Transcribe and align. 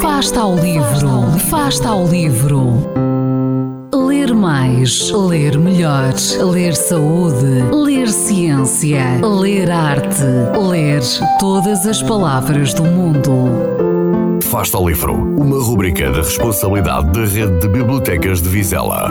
Fasta 0.00 0.40
ao 0.42 0.54
livro, 0.54 1.38
fasta 1.50 1.88
ao 1.88 2.06
livro. 2.06 2.88
Ler 3.92 4.32
mais, 4.32 5.10
ler 5.10 5.58
melhor, 5.58 6.14
ler 6.52 6.76
saúde, 6.76 7.62
ler 7.72 8.08
ciência, 8.08 9.20
ler 9.22 9.68
arte, 9.68 10.22
ler 10.70 11.02
todas 11.40 11.84
as 11.84 12.00
palavras 12.00 12.72
do 12.74 12.84
mundo. 12.84 14.40
Fasta 14.44 14.76
ao 14.76 14.88
livro, 14.88 15.12
uma 15.12 15.60
rubrica 15.60 16.12
da 16.12 16.18
responsabilidade 16.18 17.10
da 17.10 17.24
Rede 17.24 17.58
de 17.58 17.68
Bibliotecas 17.68 18.40
de 18.40 18.48
Vizela. 18.48 19.10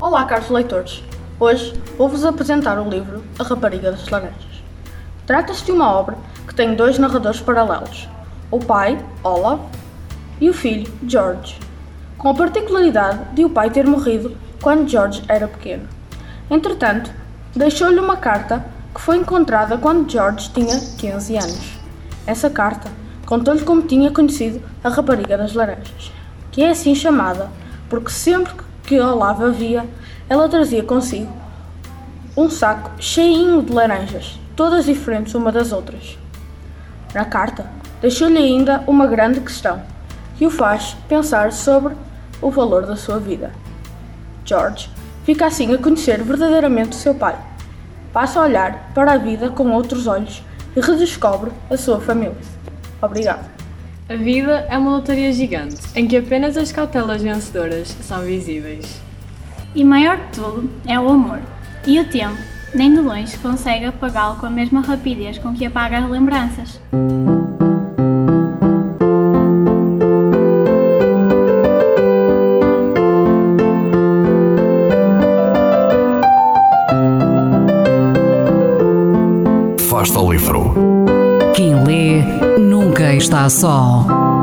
Olá, 0.00 0.24
caros 0.24 0.50
leitores. 0.50 1.04
Hoje 1.38 1.80
vou-vos 1.96 2.24
apresentar 2.24 2.76
o 2.80 2.90
livro 2.90 3.22
A 3.38 3.44
Rapariga 3.44 3.92
das 3.92 4.08
Laranjas. 4.08 4.55
Trata-se 5.26 5.64
de 5.64 5.72
uma 5.72 5.92
obra 5.92 6.16
que 6.46 6.54
tem 6.54 6.76
dois 6.76 6.98
narradores 6.98 7.40
paralelos, 7.40 8.08
o 8.50 8.60
pai, 8.60 9.04
Olaf, 9.24 9.60
e 10.40 10.48
o 10.48 10.54
filho, 10.54 10.92
George, 11.06 11.58
com 12.16 12.28
a 12.28 12.34
particularidade 12.34 13.34
de 13.34 13.44
o 13.44 13.50
pai 13.50 13.70
ter 13.70 13.86
morrido 13.86 14.36
quando 14.62 14.88
George 14.88 15.24
era 15.28 15.48
pequeno. 15.48 15.88
Entretanto, 16.48 17.10
deixou-lhe 17.54 17.98
uma 17.98 18.16
carta 18.16 18.64
que 18.94 19.00
foi 19.00 19.16
encontrada 19.16 19.76
quando 19.76 20.08
George 20.08 20.50
tinha 20.50 20.78
15 20.96 21.36
anos. 21.36 21.78
Essa 22.26 22.48
carta 22.48 22.88
contou-lhe 23.26 23.64
como 23.64 23.82
tinha 23.82 24.10
conhecido 24.10 24.62
a 24.84 24.88
rapariga 24.88 25.36
das 25.36 25.54
laranjas, 25.54 26.12
que 26.52 26.62
é 26.62 26.70
assim 26.70 26.94
chamada 26.94 27.50
porque 27.88 28.10
sempre 28.10 28.52
que 28.84 29.00
Olaf 29.00 29.42
a 29.42 29.48
via, 29.48 29.84
ela 30.28 30.48
trazia 30.48 30.82
consigo 30.82 31.32
um 32.36 32.50
saco 32.50 32.90
cheinho 33.00 33.62
de 33.62 33.72
laranjas, 33.72 34.38
todas 34.56 34.86
diferentes 34.86 35.34
uma 35.34 35.52
das 35.52 35.70
outras. 35.70 36.18
Na 37.14 37.24
carta, 37.24 37.66
deixou-lhe 38.00 38.38
ainda 38.38 38.82
uma 38.86 39.06
grande 39.06 39.40
questão, 39.40 39.82
que 40.36 40.46
o 40.46 40.50
faz 40.50 40.96
pensar 41.08 41.52
sobre 41.52 41.94
o 42.40 42.50
valor 42.50 42.86
da 42.86 42.96
sua 42.96 43.20
vida. 43.20 43.52
George 44.44 44.90
fica 45.24 45.46
assim 45.46 45.72
a 45.74 45.78
conhecer 45.78 46.22
verdadeiramente 46.22 46.92
o 46.92 47.00
seu 47.00 47.14
pai. 47.14 47.36
Passa 48.12 48.40
a 48.40 48.44
olhar 48.44 48.90
para 48.94 49.12
a 49.12 49.18
vida 49.18 49.50
com 49.50 49.70
outros 49.72 50.06
olhos 50.06 50.42
e 50.74 50.80
redescobre 50.80 51.50
a 51.70 51.76
sua 51.76 52.00
família. 52.00 52.36
Obrigado. 53.02 53.48
A 54.08 54.14
vida 54.14 54.66
é 54.70 54.78
uma 54.78 54.92
lotaria 54.92 55.32
gigante, 55.32 55.76
em 55.94 56.06
que 56.06 56.16
apenas 56.16 56.56
as 56.56 56.70
cautelas 56.70 57.22
vencedoras 57.22 57.88
são 58.02 58.22
visíveis. 58.22 59.00
E 59.74 59.84
maior 59.84 60.16
de 60.16 60.26
tudo 60.32 60.70
é 60.86 60.98
o 60.98 61.08
amor. 61.08 61.40
E 61.86 61.98
o 61.98 62.08
tempo, 62.08 62.38
nem 62.76 62.92
de 62.92 63.00
longe, 63.00 63.38
consegue 63.38 63.86
apagá-lo 63.86 64.36
com 64.36 64.46
a 64.46 64.50
mesma 64.50 64.82
rapidez 64.82 65.38
com 65.38 65.54
que 65.54 65.64
apaga 65.64 65.98
as 65.98 66.10
lembranças. 66.10 66.78
Fasta 79.88 80.18
ao 80.18 80.30
livro. 80.30 80.74
Quem 81.54 81.82
lê 81.82 82.22
nunca 82.58 83.14
está 83.14 83.48
só. 83.48 84.35